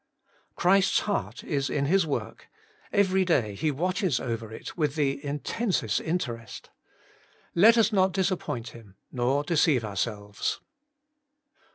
Christ's 0.55 1.01
heart 1.01 1.43
is 1.43 1.69
in 1.69 1.85
His 1.85 2.07
work; 2.07 2.49
every 2.91 3.23
day 3.23 3.53
He 3.53 3.69
watches 3.69 4.19
over 4.19 4.51
it 4.51 4.75
with 4.75 4.95
the 4.95 5.23
intensest 5.23 6.01
interest; 6.01 6.71
let 7.53 7.77
us 7.77 7.93
not 7.93 8.11
disappoint 8.11 8.69
Him 8.69 8.95
nor 9.11 9.43
deceive 9.43 9.85
ourselves. 9.85 10.59